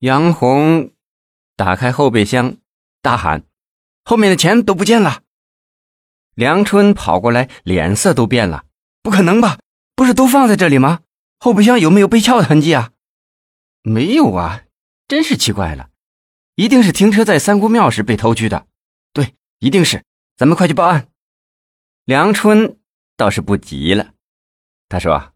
[0.00, 0.92] 杨红
[1.56, 2.56] 打开后备箱，
[3.02, 3.42] 大喊
[4.04, 5.22] ：“后面的钱都不见了！”
[6.36, 8.64] 梁春跑过来，脸色都变了
[9.02, 9.58] ：“不可能吧？
[9.96, 11.00] 不是都放在这里吗？
[11.40, 12.92] 后备箱有没有被撬的痕迹啊
[13.82, 14.66] ？”“没有啊，
[15.08, 15.90] 真是奇怪了，
[16.54, 18.68] 一定是停车在三姑庙时被偷去的。
[19.12, 20.04] 对，一定是，
[20.36, 21.08] 咱们快去报案。”
[22.06, 22.78] 梁春
[23.16, 24.12] 倒是不急了，
[24.88, 25.32] 他说：“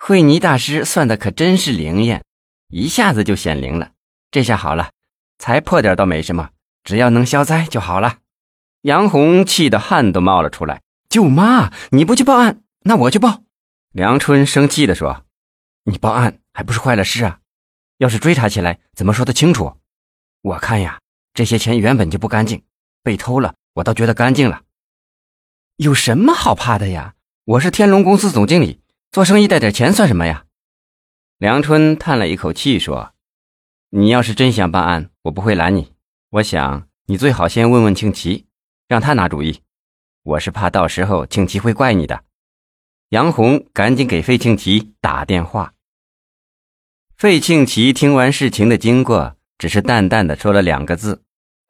[0.00, 2.24] 慧尼大师算的可真是灵验。”
[2.70, 3.92] 一下子就显灵了，
[4.30, 4.92] 这下好了，
[5.38, 6.50] 财破点倒没什么，
[6.84, 8.18] 只要能消灾就好了。
[8.82, 13.42] 杨红气得汗都冒了出来：“舅妈，你不去报案，那我去报。”
[13.90, 15.24] 梁春生气地说
[15.84, 17.40] ：“你报案还不是坏了事啊？
[17.98, 19.76] 要是追查起来，怎么说得清楚？
[20.42, 21.00] 我看呀，
[21.34, 22.62] 这些钱原本就不干净，
[23.02, 24.62] 被偷了，我倒觉得干净了。
[25.76, 27.14] 有什么好怕的呀？
[27.44, 30.44] 我是天龙公司总经理，做生意带点钱算什么呀？”
[31.40, 33.14] 梁春叹了一口气说
[33.88, 35.94] ：“你要是真想办案，我不会拦你。
[36.32, 38.44] 我想你最好先问问庆奇，
[38.86, 39.62] 让他拿主意。
[40.22, 42.24] 我是怕到时候庆奇会怪你的。”
[43.08, 45.72] 杨红赶紧给费庆奇打电话。
[47.16, 51.24] 费庆奇听完事情的经过，只是淡淡的说了两个字：“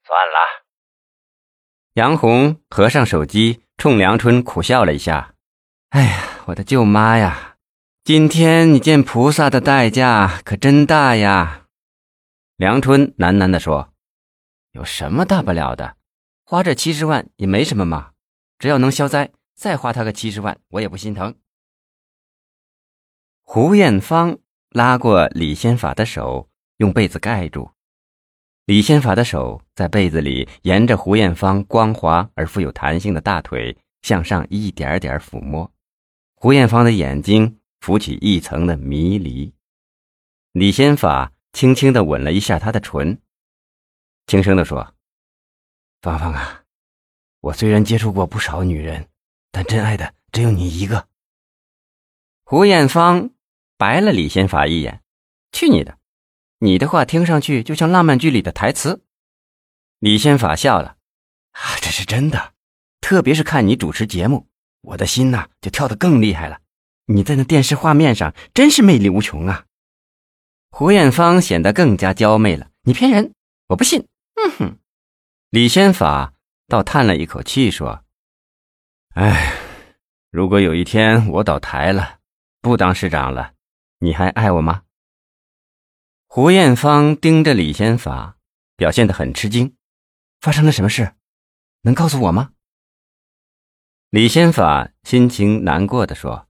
[0.04, 0.64] 算了。”
[1.94, 5.36] 杨红合上手机，冲梁春苦笑了一下
[5.90, 7.46] ：“哎呀，我的舅妈呀！”
[8.02, 11.66] 今天你见菩萨的代价可真大呀，
[12.56, 13.92] 梁春喃喃地说
[14.72, 15.96] ：“有什么大不了的？
[16.46, 18.12] 花这七十万也没什么嘛，
[18.58, 21.34] 只要能消灾，再花他个七十万，我也不心疼。”
[23.44, 24.38] 胡艳芳
[24.70, 27.70] 拉过李仙法的手，用被子盖住。
[28.64, 35.70] 李仙法的手在被子里沿着胡艳芳光滑而富有弹性的大腿向上一点点抚摸。
[36.34, 37.59] 胡艳芳的眼睛。
[37.80, 39.54] 浮起一层的迷离，
[40.52, 43.20] 李仙法轻轻的吻了一下她的唇，
[44.26, 44.94] 轻声的说
[46.02, 46.64] ：“芳芳啊，
[47.40, 49.08] 我虽然接触过不少女人，
[49.50, 51.08] 但真爱的只有你一个。”
[52.44, 53.30] 胡艳芳
[53.78, 55.02] 白了李先法一眼
[55.50, 55.98] ：“去你的！
[56.58, 59.02] 你的话听上去就像浪漫剧里的台词。”
[60.00, 60.98] 李先法笑了
[61.52, 62.52] ：“啊，这是真的，
[63.00, 64.48] 特别是看你主持节目，
[64.82, 66.60] 我的心呐就跳得更厉害了。”
[67.12, 69.66] 你在那电视画面上真是魅力无穷啊！
[70.70, 72.70] 胡艳芳显得更加娇媚了。
[72.82, 73.34] 你骗人，
[73.66, 74.06] 我不信。
[74.34, 74.78] 嗯哼，
[75.50, 76.34] 李先法
[76.68, 78.04] 倒叹了一口气说
[79.14, 79.52] ：“哎，
[80.30, 82.20] 如果有一天我倒台了，
[82.60, 83.54] 不当市长了，
[83.98, 84.82] 你还爱我吗？”
[86.28, 88.36] 胡艳芳盯着李先法，
[88.76, 89.74] 表现得很吃惊。
[90.40, 91.12] 发生了什么事？
[91.82, 92.52] 能告诉我吗？
[94.10, 96.46] 李先法心情难过的说。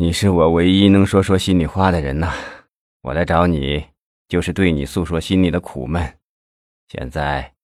[0.00, 2.32] 你是我唯一能说说心里话的人呐，
[3.02, 3.86] 我来找你
[4.28, 6.18] 就是对你诉说心里的苦闷。
[6.88, 7.54] 现在，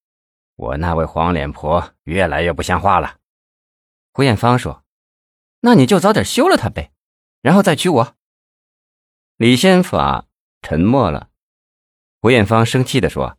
[0.56, 3.16] 我那位黄脸婆越来越不像话了。
[4.12, 4.84] 胡艳芳说
[5.60, 6.92] ：“那你就早点休了她呗，
[7.40, 8.16] 然后再娶我。”
[9.38, 10.26] 李先法
[10.60, 11.30] 沉默了。
[12.20, 13.38] 胡艳芳生气地说：“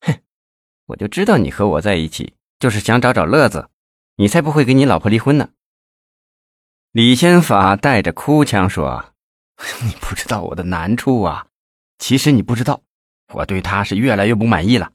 [0.00, 0.22] 哼，
[0.86, 3.68] 我就知道你和我在一起就是想找找乐子，
[4.16, 5.50] 你才不会跟你老婆离婚呢。”
[6.92, 9.14] 李先法带着哭腔说
[9.86, 11.46] ：“你不知道我的难处啊！
[11.98, 12.82] 其实你不知道，
[13.32, 14.92] 我对他是越来越不满意了。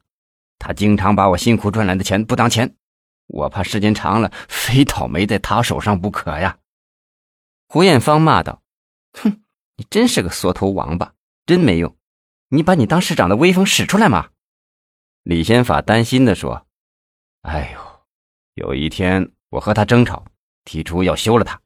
[0.60, 2.76] 他经常把我辛苦赚来的钱不当钱，
[3.28, 6.58] 我怕时间长了，非倒霉在他手上不可呀！”
[7.70, 8.62] 胡艳芳骂道
[9.18, 9.44] ：“哼，
[9.78, 11.14] 你真是个缩头王八，
[11.46, 11.96] 真没用！
[12.50, 14.32] 你把你当市长的威风使出来嘛！”
[15.24, 16.68] 李先法担心的说
[17.44, 17.80] ：“哎呦，
[18.56, 20.26] 有一天我和他争吵，
[20.66, 21.58] 提出要休了他。”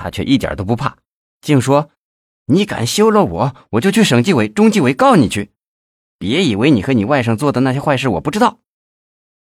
[0.00, 0.96] 他却一点都不怕，
[1.40, 1.90] 竟说
[2.46, 5.50] ：“你敢休了我，我就去省纪委、中纪委告你去。
[6.18, 8.60] 别以为你和你外甥做的那些坏事我不知道。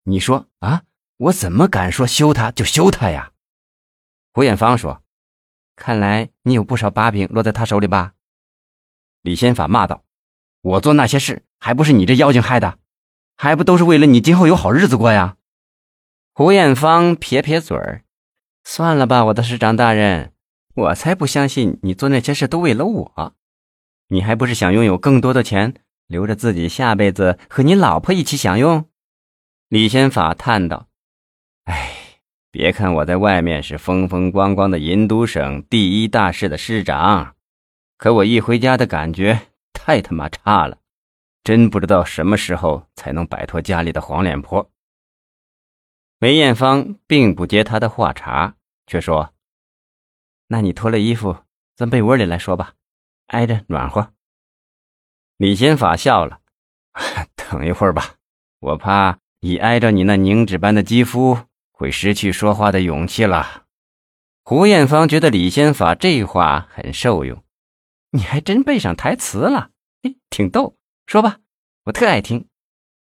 [0.04, 0.84] 你说啊，
[1.18, 3.32] 我怎么敢说休他就休他呀？”
[4.32, 5.02] 胡艳芳说
[5.76, 8.14] ：“看来你有不少把柄落在他手里吧？”
[9.20, 10.04] 李先法骂道
[10.62, 12.78] ：“我做那些事还不是你这妖精害的？
[13.36, 15.36] 还不都是为了你今后有好日子过呀？”
[16.32, 18.04] 胡艳芳撇撇嘴儿
[18.64, 20.32] ：“算了吧，我的市长大人。”
[20.76, 23.34] 我才不相信你做那些事都为了我，
[24.08, 25.72] 你还不是想拥有更多的钱，
[26.06, 28.86] 留着自己下辈子和你老婆一起享用？
[29.70, 30.88] 李先法叹道
[31.64, 32.20] ：“哎，
[32.50, 37.36] 别看我在外面是风风光光的银都省第一大市的市长，
[37.96, 40.76] 可我一回家的感觉太他妈差了，
[41.42, 44.70] 真不知道什么时候才能摆脱家里的黄脸婆。”
[46.20, 48.56] 梅艳芳并不接他的话茬，
[48.86, 49.32] 却说。
[50.48, 51.36] 那你脱了衣服，
[51.74, 52.74] 钻被窝里来说吧，
[53.26, 54.12] 挨着暖和。
[55.36, 56.40] 李先法笑了
[57.36, 58.14] ：“等一会儿吧，
[58.60, 61.38] 我怕一挨着你那凝脂般的肌肤，
[61.72, 63.64] 会失去说话的勇气了。”
[64.44, 67.42] 胡艳芳觉得李先法这话很受用，
[68.12, 69.70] 你还真背上台词了，
[70.02, 70.76] 哎，挺逗。
[71.06, 71.38] 说吧，
[71.84, 72.48] 我特爱听。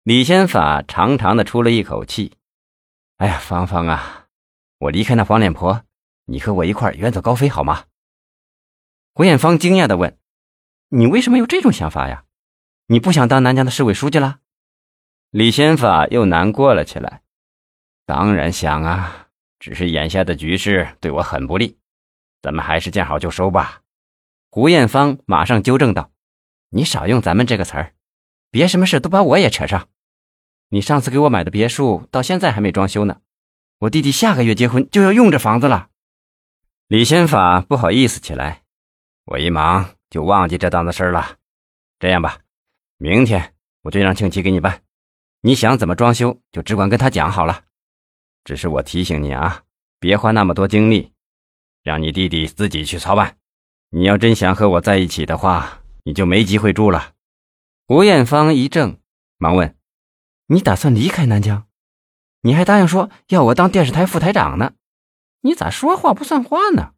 [0.03, 2.33] 李先法长长的出了一口气
[3.17, 4.25] ：“哎呀，芳芳啊，
[4.79, 5.83] 我离开那黄脸婆，
[6.29, 7.85] 你和我一块远走高飞好吗？”
[9.13, 10.17] 胡艳芳惊讶的问。
[10.91, 12.23] 你为什么有这种想法呀？
[12.87, 14.39] 你不想当南疆的市委书记了？
[15.29, 17.21] 李先法又难过了起来。
[18.07, 19.27] 当然想啊，
[19.59, 21.77] 只是眼下的局势对我很不利，
[22.41, 23.81] 咱们还是见好就收吧。
[24.49, 26.09] 胡艳芳马上纠正道
[26.73, 27.93] ：“你少用咱们这个词儿，
[28.49, 29.89] 别什么事都把我也扯上。
[30.69, 33.21] 你上次给我买的别墅到现在还没装修呢，
[33.77, 35.89] 我弟弟下个月结婚就要用这房子了。”
[36.89, 38.63] 李先法不好意思起来，
[39.25, 39.91] 我一忙。
[40.09, 41.37] 就忘记这档子事了。
[41.99, 42.39] 这样吧，
[42.97, 43.53] 明天
[43.83, 44.81] 我就让庆琪给你办。
[45.41, 47.65] 你想怎么装修，就只管跟他讲好了。
[48.43, 49.61] 只是我提醒你啊，
[49.99, 51.13] 别花那么多精力，
[51.83, 53.37] 让你弟弟自己去操办。
[53.91, 57.13] 你要真想和我在一起的话，你就没机会住了。
[57.85, 58.97] 吴艳芳一怔，
[59.37, 59.77] 忙问
[60.49, 61.67] ：“你打算离开南疆？
[62.41, 64.73] 你还答应说要我当电视台副台长呢？
[65.41, 66.91] 你咋说话不算话呢？”